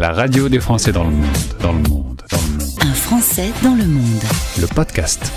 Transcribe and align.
La 0.00 0.14
radio 0.14 0.48
des 0.48 0.60
Français 0.60 0.92
dans 0.92 1.04
le 1.04 1.10
monde, 1.10 1.26
dans 1.60 1.72
le 1.72 1.78
monde, 1.80 2.22
dans 2.30 2.38
le 2.38 2.58
monde. 2.58 2.72
Un 2.80 2.94
Français 2.94 3.52
dans 3.62 3.74
le 3.74 3.84
monde. 3.84 4.22
Le 4.58 4.66
podcast. 4.66 5.30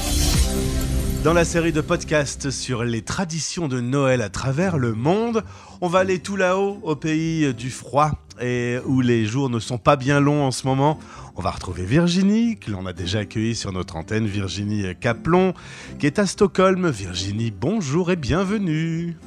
Dans 1.25 1.33
la 1.33 1.43
série 1.43 1.73
de 1.73 1.81
podcasts 1.81 2.49
sur 2.49 2.85
les 2.85 3.01
traditions 3.01 3.67
de 3.67 3.81
Noël 3.81 4.21
à 4.21 4.29
travers 4.29 4.77
le 4.77 4.93
monde, 4.93 5.43
on 5.81 5.89
va 5.89 5.99
aller 5.99 6.19
tout 6.19 6.37
là-haut, 6.37 6.79
au 6.83 6.95
pays 6.95 7.53
du 7.53 7.71
froid, 7.71 8.11
et 8.39 8.77
où 8.85 9.01
les 9.01 9.25
jours 9.25 9.49
ne 9.49 9.59
sont 9.59 9.77
pas 9.77 9.97
bien 9.97 10.21
longs 10.21 10.45
en 10.45 10.51
ce 10.51 10.65
moment. 10.65 10.97
On 11.35 11.41
va 11.41 11.51
retrouver 11.51 11.83
Virginie, 11.83 12.57
que 12.57 12.71
l'on 12.71 12.85
a 12.85 12.93
déjà 12.93 13.19
accueillie 13.19 13.55
sur 13.55 13.73
notre 13.73 13.97
antenne, 13.97 14.27
Virginie 14.27 14.85
Caplon, 14.97 15.53
qui 15.99 16.05
est 16.05 16.19
à 16.19 16.25
Stockholm. 16.25 16.89
Virginie, 16.89 17.51
bonjour 17.51 18.11
et 18.11 18.15
bienvenue. 18.15 19.17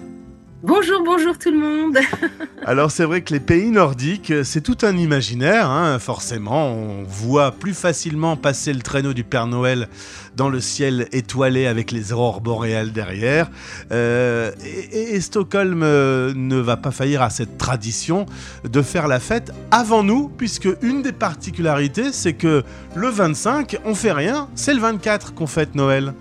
Bonjour, 0.63 1.03
bonjour 1.05 1.39
tout 1.39 1.51
le 1.51 1.59
monde. 1.59 1.99
Alors 2.65 2.91
c'est 2.91 3.05
vrai 3.05 3.21
que 3.21 3.35
les 3.35 3.41
pays 3.41 3.71
nordiques, 3.71 4.33
c'est 4.43 4.63
tout 4.63 4.79
un 4.83 4.97
imaginaire, 4.97 5.69
hein. 5.69 5.99
forcément. 5.99 6.69
On 6.73 7.03
voit 7.05 7.53
plus 7.53 7.75
facilement 7.75 8.37
passer 8.37 8.73
le 8.73 8.81
traîneau 8.81 9.13
du 9.13 9.23
Père 9.23 9.47
Noël 9.47 9.87
dans 10.35 10.49
le 10.49 10.61
ciel 10.61 11.09
étoilé 11.13 11.67
avec 11.67 11.93
les 11.93 12.13
aurores 12.13 12.41
boréales 12.41 12.93
derrière. 12.93 13.51
Euh, 13.93 14.51
et, 14.93 15.21
Stockholm 15.21 15.83
euh, 15.83 16.33
ne 16.35 16.57
va 16.57 16.79
pas 16.79 16.91
faillir 16.91 17.21
à 17.21 17.29
cette 17.29 17.59
tradition 17.59 18.25
de 18.65 18.81
faire 18.81 19.09
la 19.09 19.21
fête 19.21 19.53
avant 19.71 20.03
nous, 20.03 20.29
puisque 20.29 20.69
une 20.81 21.03
des 21.03 21.13
particularités, 21.13 22.13
c'est 22.13 22.35
que 22.35 22.65
le 22.95 23.09
25, 23.09 23.79
on 23.85 23.95
fait 23.95 24.13
rien, 24.13 24.49
c'est 24.55 24.73
le 24.73 24.81
24 24.81 25.35
qu'on 25.35 25.47
fête 25.47 25.75
Noël. 25.75 26.15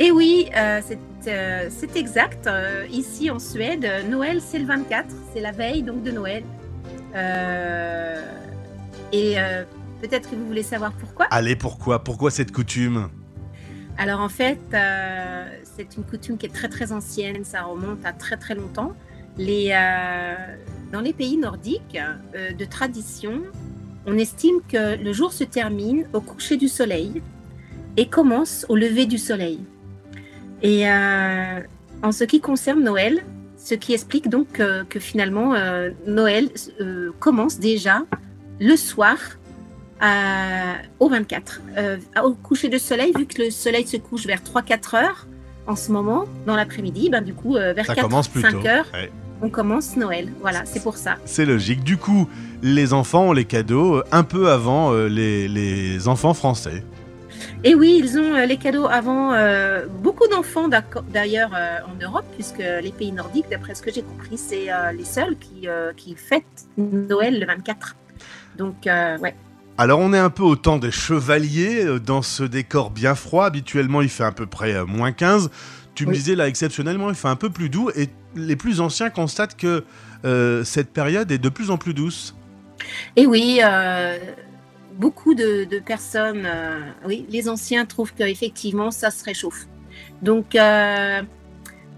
Et 0.00 0.10
oui, 0.12 0.48
euh, 0.56 0.80
c'est 0.86 0.98
c'est 1.20 1.96
exact. 1.96 2.46
Euh, 2.46 2.86
ici 2.90 3.30
en 3.30 3.38
Suède, 3.38 3.86
Noël 4.08 4.40
c'est 4.40 4.58
le 4.58 4.66
24, 4.66 5.06
c'est 5.32 5.40
la 5.40 5.52
veille 5.52 5.82
donc 5.82 6.02
de 6.02 6.10
Noël. 6.10 6.42
Euh, 7.14 8.22
et 9.12 9.36
peut-être 10.00 10.30
que 10.30 10.36
vous 10.36 10.46
voulez 10.46 10.62
savoir 10.62 10.92
pourquoi? 10.92 11.26
Allez, 11.30 11.56
pourquoi? 11.56 12.04
Pourquoi 12.04 12.30
cette 12.30 12.52
coutume? 12.52 13.08
Alors 13.96 14.20
en 14.20 14.28
fait, 14.28 14.60
c'est 15.64 15.96
une 15.96 16.04
coutume 16.04 16.36
qui 16.36 16.46
est 16.46 16.54
très 16.54 16.68
très 16.68 16.92
ancienne, 16.92 17.44
ça 17.44 17.62
remonte 17.62 18.04
à 18.04 18.12
très 18.12 18.36
très 18.36 18.54
longtemps. 18.54 18.92
Les, 19.38 19.70
dans 20.92 21.00
les 21.00 21.12
pays 21.12 21.38
nordiques 21.38 21.98
de 22.34 22.64
tradition, 22.64 23.42
on 24.06 24.16
estime 24.18 24.60
que 24.68 25.02
le 25.02 25.12
jour 25.12 25.32
se 25.32 25.44
termine 25.44 26.06
au 26.12 26.20
coucher 26.20 26.56
du 26.56 26.68
soleil 26.68 27.22
et 27.96 28.06
commence 28.06 28.64
au 28.68 28.76
lever 28.76 29.06
du 29.06 29.18
soleil. 29.18 29.60
Et 30.62 30.88
euh, 30.88 31.60
en 32.02 32.12
ce 32.12 32.24
qui 32.24 32.40
concerne 32.40 32.82
Noël, 32.82 33.22
ce 33.56 33.74
qui 33.74 33.92
explique 33.94 34.28
donc 34.28 34.48
que, 34.52 34.98
finalement 34.98 35.54
euh, 35.54 35.90
Noël 36.06 36.50
euh, 36.80 37.10
commence 37.18 37.58
déjà 37.58 38.02
le 38.60 38.76
soir 38.76 39.16
au 41.00 41.08
24. 41.08 41.60
au 42.24 42.34
coucher 42.34 42.68
de 42.68 42.78
soleil, 42.78 43.12
vu 43.16 43.26
que 43.26 43.42
le 43.42 43.50
soleil 43.50 43.86
se 43.86 43.96
couche 43.96 44.26
vers 44.26 44.40
3-4 44.40 44.96
heures 44.96 45.26
en 45.66 45.74
ce 45.74 45.90
moment, 45.90 46.24
dans 46.46 46.54
l'après-midi, 46.54 47.10
ben, 47.10 47.20
du 47.20 47.34
coup, 47.34 47.54
vers 47.54 47.74
4-5 47.74 48.68
heures, 48.68 48.86
on 49.42 49.50
commence 49.50 49.96
Noël. 49.96 50.32
Voilà, 50.40 50.62
c'est 50.66 50.82
pour 50.84 50.96
ça. 50.96 51.16
C'est 51.24 51.44
logique. 51.44 51.82
Du 51.82 51.96
coup, 51.96 52.28
les 52.62 52.92
enfants 52.92 53.30
ont 53.30 53.32
les 53.32 53.44
cadeaux 53.44 54.00
un 54.12 54.22
peu 54.22 54.50
avant 54.50 54.92
les 54.92 56.06
enfants 56.06 56.32
français. 56.32 56.84
Et 57.64 57.74
oui, 57.74 58.00
ils 58.00 58.16
ont 58.18 58.36
euh, 58.36 58.46
les 58.46 58.56
cadeaux 58.56 58.86
avant 58.86 59.32
euh, 59.32 59.86
beaucoup 59.86 60.28
d'enfants 60.28 60.68
d'ailleurs 60.68 61.50
euh, 61.56 61.78
en 61.88 62.04
Europe, 62.04 62.24
puisque 62.34 62.58
les 62.58 62.92
pays 62.96 63.10
nordiques, 63.10 63.46
d'après 63.50 63.74
ce 63.74 63.82
que 63.82 63.92
j'ai 63.92 64.02
compris, 64.02 64.38
c'est 64.38 64.68
les 64.96 65.04
seuls 65.04 65.36
qui, 65.38 65.68
qui, 65.96 66.14
fêtent 66.14 66.66
Noël 66.76 67.40
le 67.40 67.46
24. 67.46 67.96
Donc, 68.56 68.74
ouais. 68.86 69.34
Alors 69.76 70.00
on 70.00 70.12
est 70.12 70.18
un 70.18 70.30
peu 70.30 70.42
au 70.42 70.56
temps 70.56 70.78
des 70.78 70.90
chevaliers 70.90 72.00
dans 72.04 72.22
ce 72.22 72.42
décor 72.42 72.90
bien 72.90 73.14
froid. 73.14 73.46
Habituellement 73.46 74.02
il 74.02 74.08
fait 74.08 74.24
à 74.24 74.32
peu 74.32 74.46
près 74.46 74.84
moins 74.84 75.12
15. 75.12 75.50
Tu 75.94 76.06
me 76.06 76.12
disais 76.12 76.34
là 76.34 76.48
exceptionnellement 76.48 77.08
il 77.10 77.14
fait 77.14 77.28
un 77.28 77.36
peu 77.36 77.50
plus 77.50 77.68
doux 77.68 77.90
et 77.94 78.08
les 78.34 78.56
plus 78.56 78.80
anciens 78.80 79.10
constatent 79.10 79.56
que 79.56 79.84
cette 80.64 80.92
période 80.92 81.30
est 81.30 81.38
de 81.38 81.48
plus 81.48 81.70
en 81.70 81.76
plus 81.78 81.94
douce. 81.94 82.34
Et 83.16 83.26
oui, 83.26 83.60
beaucoup 84.98 85.34
de, 85.34 85.66
personnes, 85.84 86.42
euh, 86.44 86.80
oui, 87.06 87.24
les 87.30 87.48
anciens 87.48 87.86
trouvent 87.86 88.12
qu'effectivement, 88.12 88.90
ça 88.90 89.10
se 89.10 89.24
réchauffe. 89.24 89.66
Donc, 90.22 90.54
euh, 90.54 91.22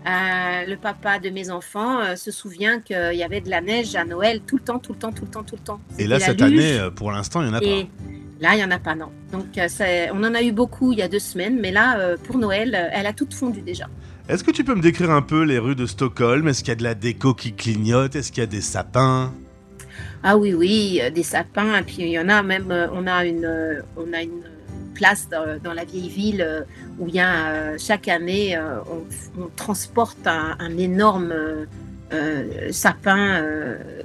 euh, 0.06 0.66
le 0.66 0.76
papa 0.76 1.18
de 1.18 1.30
mes 1.30 1.50
enfants 1.50 2.16
se 2.16 2.30
souvient 2.30 2.80
qu'il 2.80 3.14
y 3.14 3.22
avait 3.22 3.40
de 3.40 3.50
la 3.50 3.60
neige 3.60 3.96
à 3.96 4.04
Noël 4.04 4.40
tout 4.46 4.56
le 4.56 4.62
temps, 4.62 4.78
tout 4.78 4.92
le 4.92 4.98
temps, 4.98 5.12
tout 5.12 5.24
le 5.24 5.30
temps, 5.30 5.42
tout 5.42 5.56
le 5.56 5.62
temps. 5.62 5.80
Et 5.98 6.06
là, 6.06 6.20
cette 6.20 6.42
année, 6.42 6.78
pour 6.94 7.10
l'instant, 7.10 7.42
il 7.42 7.48
n'y 7.48 7.54
en 7.54 7.58
a 7.58 7.62
et 7.62 7.88
Là, 8.40 8.54
il 8.54 8.56
n'y 8.56 8.64
en 8.64 8.70
a 8.70 8.78
pas, 8.78 8.94
non. 8.94 9.10
Donc, 9.32 9.44
on 9.58 10.24
en 10.24 10.34
a 10.34 10.42
eu 10.42 10.50
beaucoup 10.50 10.92
il 10.92 10.98
y 10.98 11.02
a 11.02 11.08
deux 11.08 11.18
semaines, 11.18 11.58
mais 11.60 11.70
là, 11.70 12.16
pour 12.24 12.38
Noël, 12.38 12.90
elle 12.90 13.06
a 13.06 13.12
toute 13.12 13.34
fondu 13.34 13.60
déjà. 13.60 13.86
Est-ce 14.30 14.42
que 14.42 14.50
tu 14.50 14.64
peux 14.64 14.74
me 14.74 14.80
décrire 14.80 15.10
un 15.10 15.20
peu 15.20 15.42
les 15.42 15.58
rues 15.58 15.74
de 15.74 15.84
Stockholm? 15.84 16.48
Est-ce 16.48 16.60
qu'il 16.60 16.68
y 16.68 16.72
a 16.72 16.76
de 16.76 16.82
la 16.82 16.94
déco 16.94 17.34
qui 17.34 17.52
clignote? 17.52 18.16
Est-ce 18.16 18.32
qu'il 18.32 18.40
y 18.40 18.44
a 18.44 18.46
des 18.46 18.62
sapins? 18.62 19.34
Ah 20.22 20.36
oui, 20.36 20.52
oui, 20.52 21.00
euh, 21.02 21.10
des 21.10 21.22
sapins. 21.22 21.78
Et 21.78 21.82
puis 21.82 21.96
il 22.00 22.08
y 22.08 22.18
en 22.18 22.28
a 22.28 22.42
même, 22.42 22.70
euh, 22.70 22.88
on 22.92 23.06
a 23.06 23.24
une, 23.24 23.44
euh, 23.44 23.80
on 23.96 24.12
a 24.12 24.22
une 24.22 24.42
place 24.94 25.28
dans, 25.30 25.72
la 25.72 25.84
vieille 25.84 26.10
ville 26.10 26.66
où 26.98 27.08
il 27.08 27.14
y 27.14 27.20
a 27.20 27.78
chaque 27.78 28.06
année, 28.06 28.58
on, 28.58 29.46
transporte 29.56 30.26
un, 30.26 30.76
énorme 30.76 31.32
sapin 32.70 33.42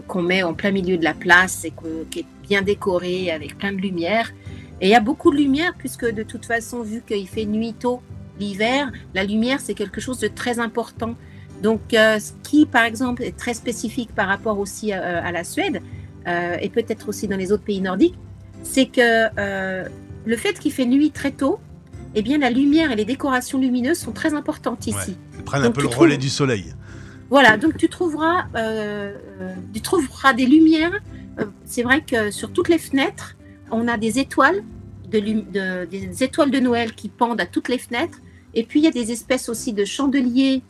qu'on 0.07 0.21
met 0.21 0.41
en 0.43 0.53
plein 0.53 0.71
milieu 0.71 0.95
de 0.97 1.03
la 1.03 1.13
place 1.13 1.65
et 1.65 1.73
qui 2.09 2.19
est 2.19 2.25
bien 2.43 2.61
décoré 2.61 3.29
avec 3.29 3.57
plein 3.57 3.73
de 3.73 3.81
lumière. 3.81 4.31
Et 4.79 4.87
il 4.87 4.89
y 4.89 4.95
a 4.95 5.01
beaucoup 5.01 5.31
de 5.31 5.35
lumière 5.35 5.73
puisque 5.77 6.09
de 6.09 6.23
toute 6.23 6.45
façon, 6.45 6.81
vu 6.81 7.01
qu'il 7.05 7.27
fait 7.27 7.45
nuit 7.45 7.73
tôt 7.73 8.01
l'hiver, 8.39 8.89
la 9.13 9.25
lumière 9.25 9.59
c'est 9.59 9.73
quelque 9.73 9.99
chose 9.99 10.19
de 10.19 10.29
très 10.29 10.59
important. 10.59 11.15
Donc, 11.61 11.81
ce 11.91 12.31
qui, 12.43 12.65
par 12.65 12.85
exemple, 12.85 13.21
est 13.21 13.35
très 13.35 13.53
spécifique 13.53 14.15
par 14.15 14.29
rapport 14.29 14.59
aussi 14.59 14.93
à 14.93 15.31
la 15.33 15.43
Suède, 15.43 15.81
euh, 16.27 16.57
et 16.59 16.69
peut-être 16.69 17.09
aussi 17.09 17.27
dans 17.27 17.37
les 17.37 17.51
autres 17.51 17.63
pays 17.63 17.81
nordiques, 17.81 18.17
c'est 18.63 18.87
que 18.87 19.27
euh, 19.37 19.87
le 20.25 20.37
fait 20.37 20.57
qu'il 20.57 20.71
fait 20.71 20.85
nuit 20.85 21.11
très 21.11 21.31
tôt, 21.31 21.59
eh 22.15 22.21
bien 22.21 22.37
la 22.37 22.49
lumière 22.49 22.91
et 22.91 22.95
les 22.95 23.05
décorations 23.05 23.59
lumineuses 23.59 23.99
sont 23.99 24.11
très 24.11 24.33
importantes 24.33 24.87
ici. 24.87 25.17
elles 25.37 25.43
prennent 25.43 25.63
un 25.63 25.71
peu 25.71 25.81
le 25.81 25.87
relais 25.87 26.17
du 26.17 26.29
soleil. 26.29 26.73
Voilà, 27.29 27.57
donc 27.57 27.77
tu 27.77 27.89
trouveras, 27.89 28.45
euh, 28.55 29.13
tu 29.73 29.81
trouveras 29.81 30.33
des 30.33 30.45
lumières. 30.45 30.99
c'est 31.65 31.83
vrai 31.83 32.01
que 32.01 32.31
sur 32.31 32.51
toutes 32.51 32.69
les 32.69 32.77
fenêtres, 32.77 33.35
on 33.71 33.87
a 33.87 33.97
des 33.97 34.19
étoiles, 34.19 34.63
de, 35.11 35.85
des 35.85 36.23
étoiles 36.23 36.51
de 36.51 36.59
Noël 36.59 36.93
qui 36.93 37.09
pendent 37.09 37.41
à 37.41 37.45
toutes 37.45 37.69
les 37.69 37.77
fenêtres. 37.77 38.19
Et 38.53 38.63
puis 38.63 38.79
il 38.79 38.83
y 38.83 38.87
a 38.87 38.91
des 38.91 39.11
espèces 39.11 39.49
aussi 39.49 39.73
de 39.73 39.85
chandeliers 39.85 40.63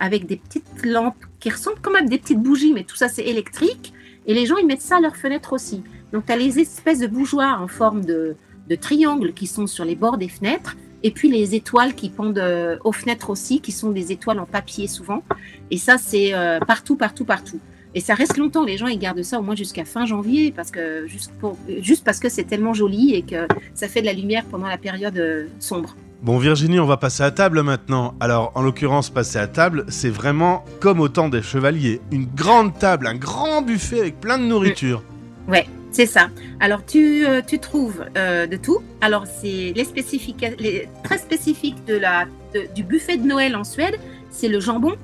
avec 0.00 0.26
des 0.26 0.36
petites 0.36 0.84
lampes 0.84 1.24
qui 1.40 1.50
ressemblent 1.50 1.80
comme 1.80 1.96
à 1.96 2.02
des 2.02 2.18
petites 2.18 2.40
bougies, 2.40 2.72
mais 2.72 2.84
tout 2.84 2.96
ça 2.96 3.08
c'est 3.08 3.24
électrique. 3.24 3.92
Et 4.26 4.34
les 4.34 4.46
gens, 4.46 4.56
ils 4.56 4.66
mettent 4.66 4.82
ça 4.82 4.96
à 4.96 5.00
leurs 5.00 5.16
fenêtres 5.16 5.52
aussi. 5.52 5.82
Donc, 6.12 6.26
tu 6.26 6.32
as 6.32 6.36
les 6.36 6.58
espèces 6.58 7.00
de 7.00 7.06
bougeoirs 7.06 7.62
en 7.62 7.68
forme 7.68 8.04
de, 8.04 8.36
de 8.68 8.74
triangle 8.76 9.32
qui 9.32 9.46
sont 9.46 9.66
sur 9.66 9.84
les 9.84 9.96
bords 9.96 10.18
des 10.18 10.28
fenêtres. 10.28 10.76
Et 11.04 11.10
puis 11.10 11.28
les 11.28 11.54
étoiles 11.54 11.94
qui 11.94 12.10
pendent 12.10 12.38
euh, 12.38 12.76
aux 12.84 12.92
fenêtres 12.92 13.30
aussi, 13.30 13.60
qui 13.60 13.72
sont 13.72 13.90
des 13.90 14.12
étoiles 14.12 14.38
en 14.38 14.46
papier 14.46 14.86
souvent. 14.86 15.22
Et 15.70 15.76
ça, 15.76 15.98
c'est 15.98 16.32
euh, 16.32 16.60
partout, 16.60 16.96
partout, 16.96 17.24
partout. 17.24 17.58
Et 17.94 18.00
ça 18.00 18.14
reste 18.14 18.36
longtemps. 18.36 18.64
Les 18.64 18.76
gens, 18.76 18.86
ils 18.86 18.98
gardent 18.98 19.22
ça 19.22 19.38
au 19.38 19.42
moins 19.42 19.56
jusqu'à 19.56 19.84
fin 19.84 20.06
janvier, 20.06 20.52
parce 20.52 20.70
que 20.70 21.06
juste, 21.06 21.32
pour, 21.40 21.58
juste 21.80 22.04
parce 22.04 22.20
que 22.20 22.28
c'est 22.28 22.44
tellement 22.44 22.72
joli 22.72 23.14
et 23.14 23.22
que 23.22 23.46
ça 23.74 23.88
fait 23.88 24.00
de 24.00 24.06
la 24.06 24.12
lumière 24.12 24.44
pendant 24.44 24.68
la 24.68 24.78
période 24.78 25.18
euh, 25.18 25.46
sombre. 25.58 25.96
Bon 26.22 26.38
Virginie, 26.38 26.78
on 26.78 26.86
va 26.86 26.98
passer 26.98 27.24
à 27.24 27.32
table 27.32 27.62
maintenant. 27.62 28.14
Alors 28.20 28.52
en 28.54 28.62
l'occurrence, 28.62 29.10
passer 29.10 29.40
à 29.40 29.48
table, 29.48 29.84
c'est 29.88 30.08
vraiment 30.08 30.64
comme 30.78 31.00
au 31.00 31.08
temps 31.08 31.28
des 31.28 31.42
chevaliers. 31.42 32.00
Une 32.12 32.26
grande 32.26 32.78
table, 32.78 33.08
un 33.08 33.16
grand 33.16 33.60
buffet 33.60 33.98
avec 33.98 34.20
plein 34.20 34.38
de 34.38 34.44
nourriture. 34.44 35.02
Mm. 35.48 35.50
Ouais, 35.50 35.66
c'est 35.90 36.06
ça. 36.06 36.28
Alors 36.60 36.86
tu, 36.86 37.26
euh, 37.26 37.42
tu 37.44 37.58
trouves 37.58 38.04
euh, 38.16 38.46
de 38.46 38.56
tout. 38.56 38.78
Alors 39.00 39.26
c'est 39.26 39.72
les 39.74 39.84
spécifiques, 39.84 40.46
les, 40.60 40.88
très 41.02 41.18
spécifiques 41.18 41.84
de 41.86 41.96
la, 41.96 42.26
du 42.72 42.84
buffet 42.84 43.16
de 43.16 43.26
Noël 43.26 43.56
en 43.56 43.64
Suède, 43.64 43.96
c'est 44.30 44.48
le 44.48 44.60
jambon. 44.60 44.94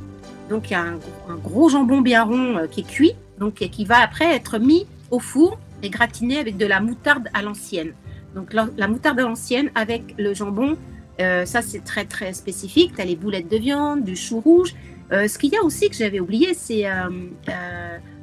Donc 0.51 0.71
il 0.71 0.75
y 0.75 0.77
a 0.77 0.83
un, 0.83 1.35
gros 1.43 1.69
jambon 1.69 2.01
bien 2.01 2.23
rond 2.23 2.59
euh, 2.59 2.67
qui 2.69 2.83
est 2.83 2.89
cuit, 2.89 3.15
donc 3.41 3.61
et 3.61 3.71
qui 3.71 3.85
va 3.85 3.99
après 3.99 4.37
être 4.37 4.61
mis 4.61 4.87
au 5.11 5.19
four 5.19 5.59
et 5.83 5.91
gratiné 5.91 6.39
avec 6.39 6.57
de 6.57 6.67
la 6.67 6.79
moutarde 6.79 7.29
à 7.35 7.43
l'ancienne. 7.43 7.93
Donc 8.37 8.53
la 8.53 8.87
moutarde 8.87 9.19
à 9.19 9.23
l'ancienne 9.23 9.71
avec 9.75 10.15
le 10.17 10.33
jambon 10.33 10.77
euh, 11.21 11.45
ça, 11.45 11.63
c'est 11.63 11.85
très, 11.85 12.05
très 12.05 12.33
spécifique. 12.33 12.95
Tu 12.95 13.01
as 13.01 13.05
les 13.05 13.17
boulettes 13.17 13.51
de 13.51 13.57
viande, 13.57 14.05
du 14.05 14.17
chou 14.17 14.41
rouge. 14.41 14.75
Euh, 15.11 15.27
ce 15.27 15.39
qu'il 15.39 15.53
y 15.53 15.57
a 15.57 15.63
aussi 15.63 15.89
que 15.89 15.97
j'avais 15.97 16.21
oublié, 16.21 16.55
c'est 16.55 16.89
euh, 16.89 17.09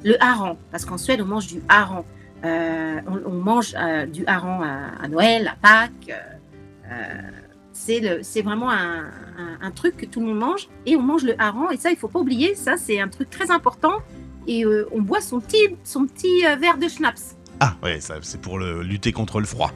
le 0.04 0.22
hareng. 0.22 0.56
Parce 0.70 0.84
qu'en 0.84 0.98
Suède, 0.98 1.20
on 1.20 1.26
mange 1.26 1.46
du 1.46 1.62
hareng. 1.68 2.04
On, 2.44 3.30
mange 3.32 3.74
du 4.12 4.24
hareng 4.26 4.62
à, 4.62 5.08
Noël, 5.08 5.48
à 5.48 5.56
Pâques. 5.56 6.14
c'est 7.72 8.42
vraiment 8.42 8.70
un, 8.70 9.70
truc 9.74 9.96
que 9.96 10.06
tout 10.06 10.20
le 10.20 10.26
monde 10.26 10.38
mange. 10.38 10.68
Et 10.86 10.96
on 10.96 11.02
mange 11.02 11.24
le 11.24 11.34
hareng. 11.40 11.72
Et 11.72 11.76
ça, 11.76 11.90
il 11.90 11.96
faut 11.96 12.08
pas 12.08 12.20
oublier. 12.20 12.54
Ça, 12.54 12.76
c'est 12.76 13.00
un 13.00 13.08
truc 13.08 13.30
très 13.30 13.50
important 13.50 13.98
et 14.46 14.64
on 14.92 15.02
boit 15.02 15.20
son 15.20 15.40
petit, 15.40 15.76
son 15.82 16.06
petit 16.06 16.42
verre 16.60 16.78
de 16.78 16.86
schnapps. 16.86 17.36
Ah, 17.58 17.74
ouais, 17.82 18.00
ça, 18.00 18.16
c'est 18.22 18.40
pour 18.40 18.58
le, 18.58 18.82
lutter 18.82 19.10
contre 19.10 19.40
le 19.40 19.46
froid. 19.46 19.72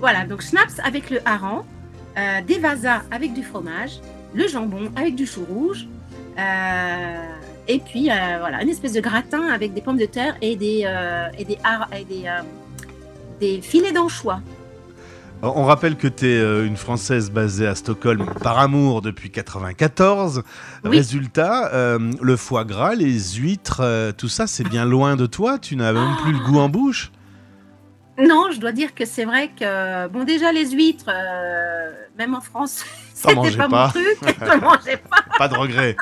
Voilà, 0.00 0.26
donc 0.26 0.42
schnapps 0.42 0.78
avec 0.84 1.08
le 1.08 1.26
hareng, 1.26 1.64
euh, 2.16 2.40
des 2.46 2.58
vasas 2.58 3.02
avec 3.10 3.32
du 3.32 3.42
fromage, 3.42 4.00
le 4.34 4.48
jambon 4.48 4.90
avec 4.96 5.14
du 5.14 5.26
chou 5.26 5.44
rouge, 5.48 5.86
euh, 6.38 7.22
et 7.68 7.78
puis 7.78 8.10
euh, 8.10 8.14
voilà, 8.38 8.62
une 8.62 8.68
espèce 8.68 8.92
de 8.92 9.00
gratin 9.00 9.48
avec 9.48 9.74
des 9.74 9.80
pommes 9.80 9.98
de 9.98 10.06
terre 10.06 10.36
et 10.40 10.56
des, 10.56 10.86
et 11.38 11.44
des, 11.44 11.58
et 11.98 12.04
des, 12.04 12.30
des 13.40 13.60
filets 13.60 13.92
d'anchois. 13.92 14.40
On 15.42 15.64
rappelle 15.64 15.96
que 15.96 16.08
tu 16.08 16.26
es 16.26 16.66
une 16.66 16.76
Française 16.76 17.30
basée 17.30 17.66
à 17.66 17.74
Stockholm 17.74 18.24
par 18.42 18.58
amour 18.58 19.02
depuis 19.02 19.30
94. 19.30 20.42
Oui. 20.84 20.96
Résultat, 20.96 21.72
euh, 21.74 21.98
le 22.22 22.36
foie 22.36 22.64
gras, 22.64 22.94
les 22.94 23.18
huîtres, 23.34 23.80
euh, 23.80 24.12
tout 24.12 24.28
ça, 24.28 24.46
c'est 24.46 24.64
bien 24.64 24.86
loin 24.86 25.14
de 25.16 25.26
toi. 25.26 25.58
Tu 25.58 25.76
n'as 25.76 25.92
même 25.92 26.16
plus 26.22 26.32
le 26.32 26.38
goût 26.38 26.58
en 26.58 26.70
bouche. 26.70 27.12
Non, 28.18 28.50
je 28.50 28.60
dois 28.60 28.72
dire 28.72 28.94
que 28.94 29.04
c'est 29.04 29.24
vrai 29.24 29.48
que, 29.48 30.08
bon, 30.08 30.24
déjà 30.24 30.50
les 30.52 30.70
huîtres, 30.70 31.08
euh, 31.08 31.92
même 32.16 32.34
en 32.34 32.40
France, 32.40 32.84
c'était 33.14 33.34
pas, 33.56 33.68
pas. 33.68 33.86
mon 33.86 33.90
truc, 33.90 34.38
mangeais 34.62 34.96
pas. 34.96 35.24
Pas 35.38 35.48
de 35.48 35.54
regret. 35.54 35.96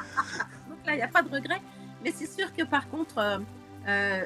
Donc 0.69 0.79
là, 0.87 0.93
il 0.93 0.97
n'y 0.97 1.03
a 1.03 1.09
pas 1.09 1.23
de 1.23 1.29
regret. 1.29 1.61
Mais 2.05 2.13
c'est 2.15 2.31
sûr 2.31 2.55
que 2.55 2.63
par 2.65 2.89
contre, 2.91 3.19
euh, 3.19 3.39
euh, 3.89 4.21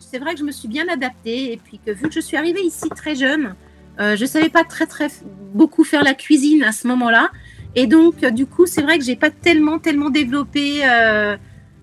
c'est 0.00 0.18
vrai 0.18 0.34
que 0.34 0.38
je 0.38 0.44
me 0.44 0.52
suis 0.52 0.68
bien 0.68 0.88
adaptée 0.88 1.52
et 1.52 1.56
puis 1.56 1.80
que 1.84 1.90
vu 1.90 2.08
que 2.08 2.14
je 2.14 2.20
suis 2.20 2.36
arrivée 2.36 2.62
ici 2.62 2.88
très 2.90 3.16
jeune, 3.16 3.56
euh, 4.00 4.16
je 4.16 4.24
savais 4.24 4.48
pas 4.48 4.62
très 4.64 4.86
très 4.86 5.08
beaucoup 5.52 5.82
faire 5.82 6.04
la 6.04 6.14
cuisine 6.14 6.62
à 6.62 6.70
ce 6.70 6.86
moment-là. 6.86 7.30
Et 7.74 7.86
donc, 7.86 8.24
du 8.24 8.46
coup, 8.46 8.66
c'est 8.66 8.82
vrai 8.82 8.98
que 8.98 9.04
j'ai 9.04 9.16
pas 9.16 9.30
tellement 9.30 9.78
tellement 9.78 10.10
développé, 10.10 10.82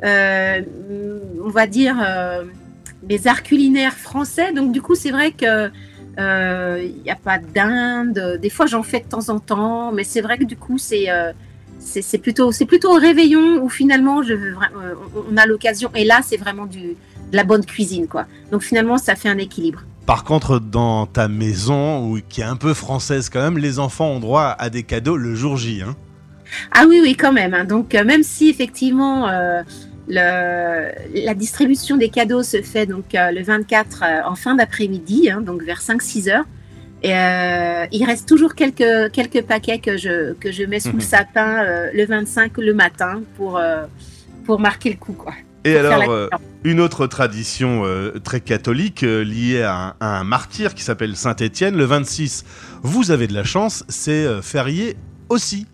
on 0.01 1.49
va 1.49 1.67
dire, 1.67 1.95
euh, 3.03 3.07
mes 3.09 3.27
arts 3.27 3.43
culinaires 3.43 3.93
français. 3.97 4.53
Donc, 4.53 4.71
du 4.71 4.81
coup, 4.81 4.95
c'est 4.95 5.11
vrai 5.11 5.31
que 5.31 5.69
euh, 6.19 6.83
il 6.83 7.01
n'y 7.03 7.11
a 7.11 7.15
pas 7.15 7.37
d'Inde. 7.37 8.39
Des 8.41 8.49
fois, 8.49 8.65
j'en 8.65 8.83
fais 8.83 8.99
de 8.99 9.05
temps 9.05 9.29
en 9.29 9.39
temps, 9.39 9.91
mais 9.91 10.03
c'est 10.03 10.21
vrai 10.21 10.37
que 10.37 10.43
du 10.43 10.57
coup, 10.57 10.77
c'est 10.77 11.09
euh, 11.09 11.31
c'est 11.79 12.17
plutôt, 12.17 12.51
c'est 12.51 12.65
plutôt 12.65 12.89
au 12.93 12.99
réveillon 12.99 13.63
où 13.63 13.69
finalement 13.69 14.21
je 14.21 14.33
veux 14.33 14.53
euh, 14.75 14.95
on- 15.31 15.37
a 15.37 15.45
l'occasion. 15.45 15.89
Et 15.95 16.03
là, 16.03 16.19
c'est 16.21 16.35
vraiment 16.35 16.65
du, 16.65 16.79
de 17.31 17.35
la 17.37 17.45
bonne 17.45 17.63
cuisine, 17.65 18.07
quoi. 18.07 18.25
Donc 18.51 18.63
finalement, 18.63 18.97
ça 18.97 19.15
fait 19.15 19.29
un 19.29 19.37
équilibre. 19.37 19.83
Par 20.05 20.23
contre, 20.25 20.59
dans 20.59 21.05
ta 21.05 21.27
maison, 21.29 22.05
où, 22.09 22.19
qui 22.27 22.41
est 22.41 22.45
un 22.45 22.55
peu 22.57 22.73
française 22.73 23.29
quand 23.29 23.41
même, 23.41 23.57
les 23.57 23.79
enfants 23.79 24.09
ont 24.09 24.19
droit 24.19 24.55
à 24.59 24.69
des 24.69 24.83
cadeaux 24.83 25.15
le 25.15 25.35
jour 25.35 25.55
J. 25.55 25.83
Hein. 25.87 25.95
Ah 26.73 26.85
oui, 26.89 26.99
oui, 27.01 27.15
quand 27.15 27.31
même. 27.31 27.53
hein. 27.53 27.63
Donc 27.63 27.95
euh, 27.95 28.03
même 28.03 28.23
si 28.23 28.49
effectivement 28.49 29.29
euh, 29.29 29.61
le, 30.09 30.91
la 31.25 31.33
distribution 31.35 31.95
des 31.95 32.09
cadeaux 32.09 32.43
se 32.43 32.61
fait 32.61 32.85
donc 32.85 33.13
euh, 33.15 33.31
le 33.31 33.43
24 33.43 34.03
euh, 34.03 34.21
en 34.27 34.35
fin 34.35 34.55
d'après-midi, 34.55 35.29
hein, 35.29 35.41
donc 35.41 35.61
vers 35.63 35.79
5-6 35.79 36.29
heures. 36.31 36.45
Et, 37.03 37.15
euh, 37.15 37.85
il 37.91 38.03
reste 38.03 38.27
toujours 38.27 38.55
quelques, 38.55 39.11
quelques 39.11 39.43
paquets 39.43 39.79
que 39.79 39.97
je, 39.97 40.33
que 40.33 40.51
je 40.51 40.63
mets 40.63 40.79
sous 40.79 40.89
Mhm. 40.89 40.95
le 40.95 41.01
sapin 41.01 41.63
euh, 41.63 41.89
le 41.93 42.05
25 42.05 42.57
le 42.57 42.73
matin 42.73 43.21
pour, 43.37 43.61
pour 44.45 44.59
marquer 44.59 44.89
le 44.89 44.97
coup. 44.97 45.13
Quoi. 45.13 45.33
Et 45.63 45.77
alors, 45.77 46.29
une 46.63 46.79
autre 46.79 47.05
tradition 47.07 47.83
très 48.23 48.41
catholique 48.41 49.01
liée 49.01 49.61
à 49.61 49.75
un, 49.75 49.93
à 49.99 50.19
un 50.19 50.23
martyr 50.23 50.73
qui 50.73 50.83
s'appelle 50.83 51.15
Saint 51.15 51.35
Étienne, 51.35 51.75
le 51.77 51.85
26, 51.85 52.43
vous 52.81 53.11
avez 53.11 53.27
de 53.27 53.33
la 53.33 53.43
chance, 53.43 53.85
c'est 53.87 54.41
férié 54.41 54.97
aussi. 55.29 55.67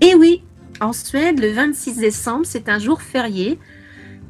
Et 0.00 0.14
oui, 0.14 0.42
en 0.80 0.92
Suède, 0.92 1.40
le 1.40 1.52
26 1.52 1.98
décembre, 1.98 2.44
c'est 2.44 2.68
un 2.68 2.78
jour 2.78 3.00
férié. 3.00 3.58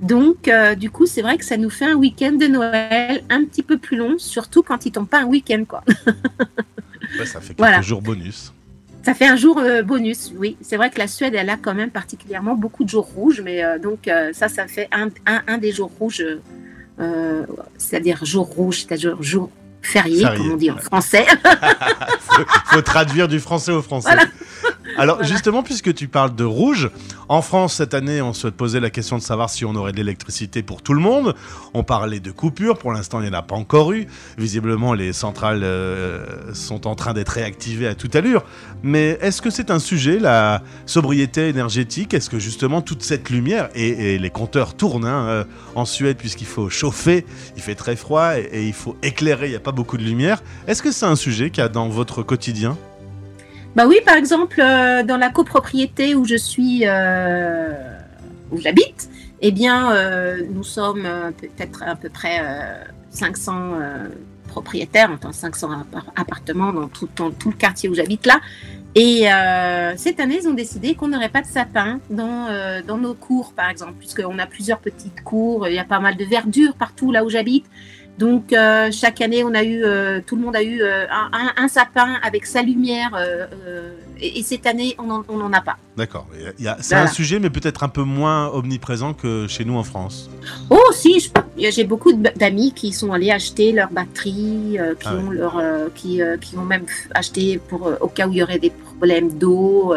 Donc, 0.00 0.48
euh, 0.48 0.74
du 0.74 0.90
coup, 0.90 1.06
c'est 1.06 1.22
vrai 1.22 1.38
que 1.38 1.44
ça 1.44 1.56
nous 1.56 1.70
fait 1.70 1.86
un 1.86 1.94
week-end 1.94 2.32
de 2.32 2.46
Noël 2.46 3.22
un 3.30 3.44
petit 3.44 3.62
peu 3.62 3.78
plus 3.78 3.96
long, 3.96 4.18
surtout 4.18 4.62
quand 4.62 4.84
il 4.86 4.92
tombe 4.92 5.08
pas 5.08 5.20
un 5.22 5.24
week-end, 5.26 5.64
quoi. 5.66 5.82
Ouais, 7.18 7.24
ça 7.26 7.40
fait 7.40 7.48
quelques 7.48 7.58
Voilà. 7.58 7.80
jours 7.80 8.02
bonus. 8.02 8.52
Ça 9.04 9.14
fait 9.14 9.26
un 9.26 9.36
jour 9.36 9.58
euh, 9.58 9.82
bonus, 9.82 10.32
oui. 10.36 10.56
C'est 10.60 10.76
vrai 10.76 10.90
que 10.90 10.98
la 10.98 11.06
Suède, 11.08 11.34
elle 11.36 11.48
a 11.48 11.56
quand 11.56 11.74
même 11.74 11.90
particulièrement 11.90 12.56
beaucoup 12.56 12.84
de 12.84 12.88
jours 12.88 13.06
rouges, 13.14 13.40
mais 13.42 13.64
euh, 13.64 13.78
donc 13.78 14.10
ça, 14.32 14.48
ça 14.48 14.66
fait 14.66 14.88
un, 14.92 15.08
un, 15.26 15.42
un 15.46 15.58
des 15.58 15.72
jours 15.72 15.90
rouges, 15.98 16.24
c'est-à-dire 17.78 18.24
jour 18.24 18.46
rouge, 18.46 18.80
c'est-à-dire 18.86 19.22
jour 19.22 19.50
férié, 19.82 20.24
comme 20.36 20.50
on 20.52 20.56
dit 20.56 20.70
en 20.70 20.78
français. 20.78 21.24
faut, 22.20 22.42
faut 22.66 22.82
traduire 22.82 23.28
du 23.28 23.38
français 23.38 23.70
au 23.72 23.82
français. 23.82 24.08
Voilà. 24.12 24.28
Alors 24.98 25.16
Voilà. 25.16 25.28
justement, 25.28 25.62
puisque 25.62 25.92
tu 25.94 26.08
parles 26.08 26.34
de 26.34 26.44
rouge, 26.44 26.90
en 27.28 27.42
France 27.42 27.74
cette 27.74 27.92
année, 27.94 28.22
on 28.22 28.32
se 28.32 28.48
posait 28.48 28.80
la 28.80 28.90
question 28.90 29.18
de 29.18 29.22
savoir 29.22 29.50
si 29.50 29.64
on 29.64 29.74
aurait 29.74 29.92
de 29.92 29.98
l'électricité 29.98 30.62
pour 30.62 30.82
tout 30.82 30.94
le 30.94 31.00
monde. 31.00 31.34
On 31.74 31.82
parlait 31.84 32.20
de 32.20 32.30
coupures, 32.30 32.78
pour 32.78 32.92
l'instant 32.92 33.20
il 33.20 33.24
n'y 33.24 33.34
en 33.34 33.38
a 33.38 33.42
pas 33.42 33.56
encore 33.56 33.92
eu. 33.92 34.06
Visiblement 34.38 34.94
les 34.94 35.12
centrales 35.12 35.62
euh, 35.64 36.54
sont 36.54 36.86
en 36.86 36.94
train 36.94 37.12
d'être 37.14 37.28
réactivées 37.30 37.86
à 37.88 37.94
toute 37.94 38.16
allure. 38.16 38.42
Mais 38.82 39.18
est-ce 39.20 39.42
que 39.42 39.50
c'est 39.50 39.70
un 39.70 39.78
sujet, 39.78 40.18
la 40.18 40.62
sobriété 40.86 41.48
énergétique? 41.48 42.14
Est-ce 42.14 42.30
que 42.30 42.38
justement 42.38 42.80
toute 42.80 43.02
cette 43.02 43.28
lumière, 43.30 43.68
et, 43.74 44.14
et 44.14 44.18
les 44.18 44.30
compteurs 44.30 44.74
tournent 44.74 45.04
hein, 45.04 45.26
euh, 45.28 45.44
en 45.74 45.84
Suède 45.84 46.16
puisqu'il 46.16 46.46
faut 46.46 46.70
chauffer, 46.70 47.26
il 47.56 47.62
fait 47.62 47.74
très 47.74 47.96
froid 47.96 48.38
et, 48.38 48.48
et 48.52 48.66
il 48.66 48.72
faut 48.72 48.96
éclairer, 49.02 49.46
il 49.48 49.50
n'y 49.50 49.56
a 49.56 49.60
pas 49.60 49.72
beaucoup 49.72 49.98
de 49.98 50.04
lumière. 50.04 50.42
Est-ce 50.66 50.82
que 50.82 50.90
c'est 50.92 51.06
un 51.06 51.16
sujet 51.16 51.50
qu'il 51.50 51.62
y 51.62 51.64
a 51.64 51.68
dans 51.68 51.88
votre 51.88 52.22
quotidien? 52.22 52.78
Bah 53.76 53.86
oui, 53.86 53.98
par 54.06 54.16
exemple, 54.16 54.58
euh, 54.58 55.02
dans 55.02 55.18
la 55.18 55.28
copropriété 55.28 56.14
où 56.14 56.24
je 56.24 56.36
suis, 56.36 56.84
euh, 56.86 57.74
où 58.50 58.56
j'habite, 58.56 59.10
eh 59.42 59.52
bien, 59.52 59.92
euh, 59.92 60.46
nous 60.50 60.64
sommes 60.64 61.06
peut-être 61.38 61.82
à 61.82 61.94
peu 61.94 62.08
près 62.08 62.38
euh, 62.40 62.82
500 63.10 63.52
euh, 63.54 64.08
propriétaires, 64.48 65.10
enfin 65.12 65.30
500 65.30 65.68
appar- 65.72 66.04
appartements 66.16 66.72
dans 66.72 66.88
tout, 66.88 67.06
le 67.18 67.52
quartier 67.52 67.90
où 67.90 67.94
j'habite 67.94 68.24
là. 68.24 68.40
Et 68.94 69.26
cette 69.98 70.20
année, 70.20 70.38
ils 70.42 70.48
ont 70.48 70.54
décidé 70.54 70.94
qu'on 70.94 71.08
n'aurait 71.08 71.28
pas 71.28 71.42
de 71.42 71.46
sapin 71.46 72.00
dans, 72.08 72.48
dans 72.86 72.96
nos 72.96 73.12
cours, 73.12 73.52
par 73.52 73.68
exemple, 73.68 73.92
puisqu'on 73.98 74.38
a 74.38 74.46
plusieurs 74.46 74.78
petites 74.78 75.22
cours, 75.22 75.68
il 75.68 75.74
y 75.74 75.78
a 75.78 75.84
pas 75.84 76.00
mal 76.00 76.16
de 76.16 76.24
verdure 76.24 76.72
partout 76.72 77.12
là 77.12 77.22
où 77.22 77.28
j'habite. 77.28 77.66
Donc 78.18 78.52
euh, 78.52 78.90
chaque 78.92 79.20
année, 79.20 79.44
on 79.44 79.52
a 79.54 79.62
eu, 79.62 79.84
euh, 79.84 80.20
tout 80.26 80.36
le 80.36 80.42
monde 80.42 80.56
a 80.56 80.62
eu 80.62 80.80
euh, 80.80 81.04
un, 81.56 81.68
sapin 81.68 82.14
avec 82.22 82.46
sa 82.46 82.62
lumière. 82.62 83.10
et, 84.20 84.38
et 84.38 84.42
cette 84.42 84.66
année, 84.66 84.96
on 84.98 85.36
n'en 85.36 85.52
a 85.52 85.60
pas. 85.60 85.76
D'accord. 85.96 86.26
C'est 86.58 86.94
Voilà. 86.94 87.04
un 87.04 87.06
sujet, 87.06 87.38
mais 87.38 87.50
peut-être 87.50 87.82
un 87.82 87.88
peu 87.88 88.02
moins 88.02 88.48
omniprésent 88.48 89.12
que 89.12 89.46
chez 89.48 89.64
nous 89.66 89.76
en 89.76 89.82
France. 89.84 90.30
Oh 90.70 90.80
si, 90.92 91.30
j'ai 91.58 91.84
beaucoup 91.84 92.12
d'amis 92.14 92.72
qui 92.72 92.92
sont 92.92 93.12
allés 93.12 93.30
acheter 93.30 93.72
leurs 93.72 93.90
batteries, 93.90 94.78
euh, 94.78 94.94
qui 94.94 95.08
Ah 95.10 95.14
ouais. 95.16 95.22
ont 95.22 95.30
leur, 95.30 95.62
qui, 95.94 96.20
qui 96.40 96.56
ont 96.56 96.64
même 96.64 96.86
acheté 97.14 97.58
pour 97.68 97.92
au 98.00 98.08
cas 98.08 98.26
où 98.26 98.32
il 98.32 98.38
y 98.38 98.42
aurait 98.42 98.58
des 98.58 98.70
problèmes 98.70 99.30
d'eau, 99.36 99.94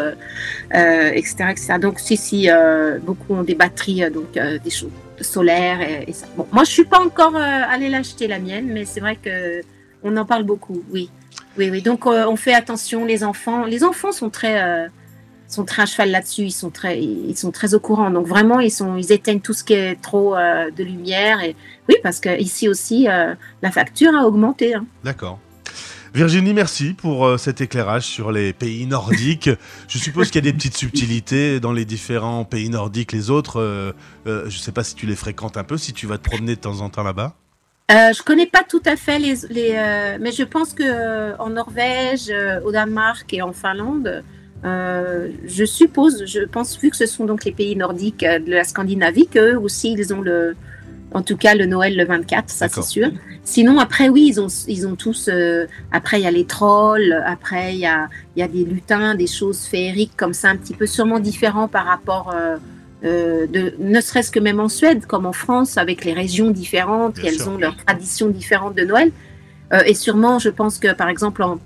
etc., 0.72 1.34
etc. 1.50 1.74
Donc 1.80 1.98
si, 2.00 2.16
si, 2.18 2.48
beaucoup 3.02 3.34
ont 3.34 3.42
des 3.44 3.54
batteries, 3.54 4.10
donc 4.10 4.32
des 4.32 4.70
choses 4.70 4.90
solaires 5.20 5.80
et, 5.80 6.12
ça. 6.12 6.26
Bon, 6.36 6.46
moi 6.52 6.64
je 6.64 6.70
suis 6.70 6.84
pas 6.84 7.00
encore 7.00 7.36
euh, 7.36 7.62
allée 7.68 7.88
l'acheter 7.88 8.26
la 8.28 8.38
mienne, 8.38 8.66
mais 8.72 8.84
c'est 8.84 9.00
vrai 9.00 9.16
que 9.16 9.62
on 10.02 10.16
en 10.16 10.24
parle 10.24 10.44
beaucoup. 10.44 10.82
Oui, 10.90 11.10
oui, 11.58 11.70
oui. 11.70 11.82
Donc 11.82 12.06
euh, 12.06 12.26
on 12.26 12.36
fait 12.36 12.54
attention, 12.54 13.04
les 13.04 13.22
enfants. 13.24 13.64
Les 13.64 13.84
enfants 13.84 14.12
sont 14.12 14.30
très 14.30 14.62
euh, 14.62 14.88
sont 15.46 15.64
très 15.64 15.82
à 15.82 15.86
cheval 15.86 16.10
là-dessus, 16.10 16.42
ils 16.42 16.52
sont 16.52 16.70
très, 16.70 17.00
ils 17.02 17.36
sont 17.36 17.50
très 17.50 17.74
au 17.74 17.80
courant. 17.80 18.10
Donc 18.10 18.26
vraiment, 18.26 18.60
ils 18.60 18.70
sont, 18.70 18.96
ils 18.96 19.10
éteignent 19.10 19.40
tout 19.40 19.52
ce 19.52 19.64
qui 19.64 19.72
est 19.72 20.00
trop 20.00 20.36
de 20.36 20.84
lumière. 20.84 21.42
Et 21.42 21.56
oui, 21.88 21.96
parce 22.04 22.20
que 22.20 22.40
ici 22.40 22.68
aussi, 22.68 23.08
la 23.60 23.70
facture 23.72 24.14
a 24.14 24.26
augmenté. 24.28 24.74
hein. 24.74 24.86
D'accord. 25.02 25.40
Virginie, 26.12 26.54
merci 26.54 26.92
pour 26.92 27.24
euh, 27.24 27.36
cet 27.36 27.60
éclairage 27.60 28.02
sur 28.02 28.32
les 28.32 28.52
pays 28.52 28.84
nordiques. 28.86 29.48
Je 29.86 29.98
suppose 29.98 30.30
qu'il 30.30 30.44
y 30.44 30.48
a 30.48 30.50
des 30.50 30.56
petites 30.56 30.76
subtilités 30.76 31.60
dans 31.60 31.72
les 31.72 31.84
différents 31.84 32.44
pays 32.44 32.68
nordiques. 32.68 33.12
Les 33.12 33.30
autres, 33.30 33.60
euh, 33.60 33.92
euh, 34.26 34.42
je 34.48 34.56
ne 34.56 34.60
sais 34.60 34.72
pas 34.72 34.82
si 34.82 34.96
tu 34.96 35.06
les 35.06 35.14
fréquentes 35.14 35.56
un 35.56 35.62
peu, 35.62 35.76
si 35.76 35.92
tu 35.92 36.08
vas 36.08 36.18
te 36.18 36.28
promener 36.28 36.56
de 36.56 36.60
temps 36.60 36.80
en 36.80 36.90
temps 36.90 37.04
là-bas. 37.04 37.34
Euh, 37.92 38.12
je 38.12 38.22
connais 38.22 38.46
pas 38.46 38.64
tout 38.68 38.82
à 38.86 38.96
fait 38.96 39.20
les, 39.20 39.36
mais 40.20 40.32
je 40.32 40.42
pense 40.42 40.74
que 40.74 41.38
en 41.38 41.50
Norvège, 41.50 42.32
au 42.64 42.72
Danemark 42.72 43.32
et 43.32 43.42
en 43.42 43.52
Finlande, 43.52 44.24
je 44.64 45.64
suppose, 45.64 46.24
je 46.26 46.40
pense 46.40 46.76
vu 46.80 46.90
que 46.90 46.96
ce 46.96 47.06
sont 47.06 47.24
donc 47.24 47.44
les 47.44 47.52
pays 47.52 47.76
nordiques 47.76 48.24
de 48.24 48.50
la 48.50 48.64
Scandinavie, 48.64 49.28
qu'eux 49.28 49.56
aussi 49.56 49.92
ils 49.92 50.12
ont 50.12 50.20
le, 50.20 50.56
en 51.12 51.22
tout 51.22 51.36
cas 51.36 51.54
le 51.54 51.66
Noël 51.66 51.96
le 51.96 52.04
24, 52.04 52.48
ça 52.50 52.68
c'est 52.68 52.82
sûr. 52.82 53.08
Sinon 53.44 53.78
après 53.80 54.08
oui 54.08 54.26
ils 54.28 54.40
ont 54.40 54.46
ils 54.68 54.86
ont 54.86 54.94
tous, 54.96 55.28
euh, 55.28 55.66
après 55.92 56.20
il 56.20 56.24
y 56.24 56.26
a 56.26 56.30
les 56.30 56.44
trolls, 56.44 57.12
après 57.26 57.74
il 57.74 57.80
y 57.80 57.86
a 57.86 58.08
y 58.36 58.42
a 58.42 58.48
des 58.48 58.64
lutins, 58.64 59.14
des 59.14 59.26
choses 59.26 59.60
féeriques 59.64 60.12
comme 60.16 60.34
ça 60.34 60.48
un 60.50 60.56
petit 60.56 60.74
peu 60.74 60.86
sûrement 60.86 61.18
différents 61.20 61.68
par 61.68 61.86
rapport 61.86 62.32
euh, 62.34 62.56
euh, 63.04 63.46
de, 63.46 63.74
ne 63.78 64.00
serait-ce 64.00 64.30
que 64.30 64.38
même 64.40 64.60
en 64.60 64.68
Suède, 64.68 65.06
comme 65.06 65.24
en 65.26 65.32
France, 65.32 65.78
avec 65.78 66.04
les 66.04 66.12
régions 66.12 66.50
différentes, 66.50 67.14
Bien 67.14 67.24
elles 67.30 67.40
sûr. 67.40 67.48
ont 67.52 67.56
leurs 67.56 67.76
traditions 67.76 68.28
différentes 68.28 68.74
de 68.76 68.84
Noël. 68.84 69.10
Et 69.86 69.94
sûrement, 69.94 70.38
je 70.40 70.48
pense 70.50 70.78
que, 70.78 70.92
par 70.92 71.08
exemple, 71.08 71.42
en- 71.44 71.58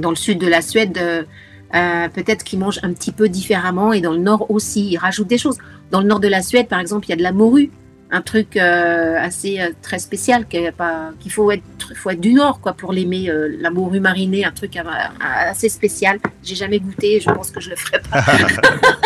dans 0.00 0.10
le 0.10 0.16
sud 0.16 0.38
de 0.38 0.46
la 0.48 0.60
Suède, 0.62 0.98
euh, 0.98 2.08
peut-être 2.08 2.44
qu'ils 2.44 2.58
mangent 2.58 2.80
un 2.82 2.92
petit 2.92 3.12
peu 3.12 3.28
différemment, 3.28 3.92
et 3.92 4.00
dans 4.02 4.12
le 4.12 4.18
nord 4.18 4.50
aussi, 4.50 4.90
ils 4.90 4.96
rajoutent 4.98 5.28
des 5.28 5.38
choses. 5.38 5.56
Dans 5.90 6.00
le 6.00 6.06
nord 6.08 6.20
de 6.20 6.28
la 6.28 6.42
Suède, 6.42 6.68
par 6.68 6.80
exemple, 6.80 7.06
il 7.06 7.10
y 7.10 7.12
a 7.12 7.16
de 7.16 7.22
la 7.22 7.32
morue. 7.32 7.70
Un 8.14 8.22
truc 8.22 8.56
euh, 8.56 9.16
assez 9.18 9.60
euh, 9.60 9.70
très 9.82 9.98
spécial 9.98 10.46
qu'il 10.46 11.32
faut 11.32 11.50
être 11.50 11.64
faut 11.96 12.10
être 12.10 12.20
du 12.20 12.32
nord 12.32 12.60
quoi 12.60 12.72
pour 12.72 12.92
l'aimer 12.92 13.28
euh, 13.28 13.56
la 13.58 13.70
morue 13.70 13.98
marinée 13.98 14.44
un 14.44 14.52
truc 14.52 14.78
assez 15.20 15.68
spécial. 15.68 16.20
J'ai 16.42 16.54
jamais 16.54 16.78
goûté 16.78 17.20
je 17.20 17.30
pense 17.30 17.50
que 17.50 17.60
je 17.60 17.70
le 17.70 17.76
ferai 17.76 18.00
pas 18.00 18.22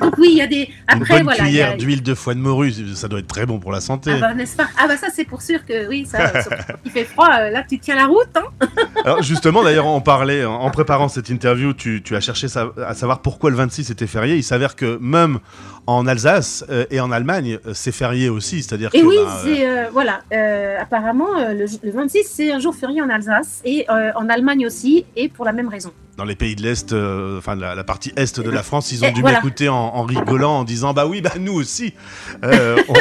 donc 0.00 0.18
oui 0.18 0.28
il 0.32 0.36
y 0.38 0.42
a 0.42 0.46
des 0.46 0.68
après 0.86 1.20
une 1.20 1.26
bonne 1.26 1.34
cuillère 1.34 1.76
d'huile 1.76 2.02
de 2.02 2.14
foie 2.14 2.34
de 2.34 2.40
morue 2.40 2.72
ça 2.94 3.08
doit 3.08 3.20
être 3.20 3.26
très 3.26 3.46
bon 3.46 3.58
pour 3.58 3.72
la 3.72 3.80
santé 3.80 4.12
ah 4.14 4.20
bah, 4.20 4.34
n'est-ce 4.34 4.56
pas? 4.56 4.66
Ah 4.78 4.86
bah 4.88 4.96
ça 4.96 5.08
c'est 5.14 5.24
pour 5.24 5.42
sûr 5.42 5.64
que 5.64 5.88
oui 5.88 6.06
ça 6.06 6.32
il 6.84 6.90
fait 6.90 7.04
froid 7.04 7.28
là 7.28 7.64
tu 7.68 7.78
tiens 7.78 7.96
la 7.96 8.06
route 8.06 8.36
hein 8.36 8.66
alors 9.04 9.22
justement 9.22 9.62
d'ailleurs 9.62 9.86
on 9.86 10.00
parlait 10.00 10.44
en 10.44 10.70
préparant 10.70 11.08
cette 11.08 11.28
interview 11.28 11.72
tu, 11.72 12.02
tu 12.02 12.16
as 12.16 12.20
cherché 12.20 12.46
à 12.84 12.94
savoir 12.94 13.20
pourquoi 13.22 13.50
le 13.50 13.56
26 13.56 13.90
était 13.90 14.06
férié 14.06 14.36
il 14.36 14.44
s'avère 14.44 14.76
que 14.76 14.98
même 15.00 15.38
en 15.86 16.06
Alsace 16.06 16.64
et 16.90 16.98
en 17.00 17.12
Allemagne 17.12 17.58
c'est 17.72 17.92
férié 17.92 18.28
aussi, 18.28 18.62
c'est-à-dire 18.62 18.90
Et 18.94 19.02
oui, 19.02 19.16
bah, 19.24 19.40
c'est 19.42 19.68
euh, 19.68 19.88
voilà. 19.92 20.20
Euh, 20.32 20.78
apparemment, 20.80 21.36
euh, 21.38 21.52
le, 21.54 21.90
26 21.90 22.24
c'est 22.24 22.52
un 22.52 22.58
jour 22.58 22.74
férié 22.74 23.02
en 23.02 23.08
Alsace 23.08 23.60
et 23.64 23.86
en 23.88 24.28
Allemagne 24.28 24.66
aussi, 24.66 25.04
et 25.16 25.28
pour 25.28 25.44
la 25.44 25.52
même 25.52 25.68
raison. 25.68 25.92
Dans 26.16 26.24
les 26.24 26.34
pays 26.34 26.56
de 26.56 26.62
l'est, 26.62 26.94
enfin 27.38 27.54
la, 27.54 27.84
partie 27.84 28.12
est 28.16 28.40
de 28.40 28.50
la 28.50 28.62
France, 28.62 28.90
ils 28.90 29.04
ont 29.04 29.12
dû 29.12 29.22
m'écouter 29.22 29.68
en, 29.68 30.02
rigolant, 30.02 30.60
en 30.60 30.64
disant 30.64 30.94
bah 30.94 31.06
oui, 31.06 31.20
bah 31.20 31.32
nous 31.38 31.52
aussi, 31.52 31.92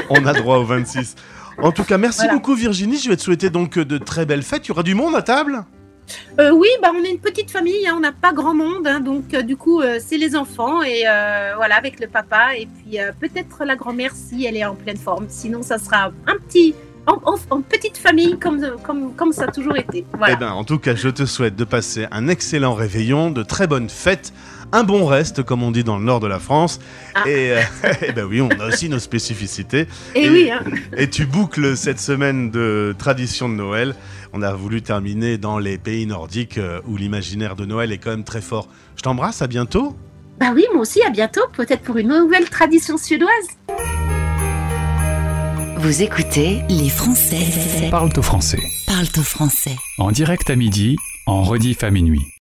on, 0.09 0.25
a 0.25 0.33
droit 0.33 0.57
au 0.57 0.65
26. 0.65 1.15
En 1.57 1.71
tout 1.71 1.85
cas, 1.85 1.97
merci 1.97 2.27
beaucoup 2.29 2.55
Virginie. 2.55 2.97
Je 2.97 3.09
vais 3.09 3.15
te 3.15 3.21
souhaiter 3.21 3.49
donc 3.49 3.79
de 3.79 3.97
très 3.97 4.25
belles 4.25 4.43
fêtes. 4.43 4.65
Il 4.65 4.69
y 4.69 4.71
aura 4.71 4.83
du 4.83 4.95
monde 4.95 5.15
à 5.15 5.21
table? 5.21 5.63
Euh, 6.39 6.51
oui, 6.51 6.67
bah, 6.81 6.91
on 6.93 7.03
est 7.03 7.09
une 7.09 7.19
petite 7.19 7.51
famille, 7.51 7.87
hein, 7.87 7.93
on 7.97 7.99
n'a 7.99 8.11
pas 8.11 8.33
grand 8.33 8.53
monde, 8.53 8.85
hein, 8.85 8.99
donc 8.99 9.33
euh, 9.33 9.41
du 9.41 9.57
coup 9.57 9.81
euh, 9.81 9.99
c'est 9.99 10.17
les 10.17 10.35
enfants 10.35 10.83
et 10.83 11.03
voilà 11.55 11.75
avec 11.75 11.99
le 11.99 12.07
papa 12.07 12.55
et 12.55 12.67
puis 12.67 12.97
peut-être 13.19 13.63
la 13.65 13.75
grand-mère 13.75 14.11
si 14.13 14.45
elle 14.45 14.57
est 14.57 14.65
en 14.65 14.75
pleine 14.75 14.97
forme. 14.97 15.25
Sinon 15.29 15.61
ça 15.63 15.77
sera 15.77 16.11
un 16.27 16.35
petit 16.47 16.75
en, 17.07 17.61
petite 17.61 17.97
famille 17.97 18.37
comme, 18.39 18.61
comme, 18.83 19.13
comme 19.15 19.31
ça 19.31 19.45
a 19.45 19.47
toujours 19.51 19.77
été. 19.77 20.05
Eh 20.27 20.35
ben, 20.35 20.51
en 20.51 20.63
tout 20.63 20.79
cas, 20.79 20.95
je 20.95 21.09
te 21.09 21.25
souhaite 21.25 21.55
de 21.55 21.63
passer 21.63 22.07
un 22.11 22.27
excellent 22.27 22.73
réveillon, 22.73 23.31
de 23.31 23.43
très 23.43 23.67
bonnes 23.67 23.89
fêtes, 23.89 24.33
un 24.71 24.83
bon 24.83 25.05
reste, 25.05 25.43
comme 25.43 25.63
on 25.63 25.71
dit 25.71 25.83
dans 25.83 25.97
le 25.97 26.03
nord 26.03 26.19
de 26.19 26.27
la 26.27 26.39
France. 26.39 26.79
Ah. 27.13 27.27
Et, 27.27 27.55
eh 28.01 28.11
ben 28.11 28.25
oui, 28.25 28.41
on 28.41 28.49
a 28.49 28.67
aussi 28.67 28.89
nos 28.89 28.99
spécificités. 28.99 29.87
Et, 30.15 30.29
oui. 30.29 30.49
Hein. 30.51 30.61
Et 30.97 31.09
tu 31.09 31.25
boucles 31.25 31.77
cette 31.77 31.99
semaine 31.99 32.51
de 32.51 32.95
tradition 32.97 33.49
de 33.49 33.53
Noël 33.53 33.95
on 34.37 34.41
a 34.41 34.51
voulu 34.51 34.81
terminer 34.81 35.37
dans 35.37 35.59
les 35.59 35.77
pays 35.77 36.05
nordiques 36.05 36.57
euh, 36.57 36.81
où 36.85 36.97
l'imaginaire 36.97 37.55
de 37.55 37.63
Noël 37.63 37.93
est 37.93 37.97
quand 37.99 38.09
même 38.09 38.25
très 38.25 38.41
fort. 38.41 38.67
Je 38.97 39.01
t'embrasse, 39.01 39.41
à 39.41 39.47
bientôt. 39.47 39.95
Bah 40.37 40.51
oui, 40.53 40.65
moi 40.73 40.81
aussi, 40.81 41.01
à 41.03 41.09
bientôt, 41.09 41.43
peut-être 41.53 41.83
pour 41.83 41.95
une 41.95 42.09
nouvelle 42.09 42.49
tradition 42.49 42.97
suédoise. 42.97 43.31
Vous 45.85 46.01
écoutez 46.01 46.61
Les 46.67 46.89
Français. 46.89 47.91
Parle-toi 47.91 48.23
français. 48.23 48.57
Parle-toi 48.87 49.21
français. 49.21 49.75
En 49.99 50.09
direct 50.09 50.49
à 50.49 50.55
midi, 50.55 50.95
en 51.27 51.43
rediff 51.43 51.83
à 51.83 51.91
minuit. 51.91 52.25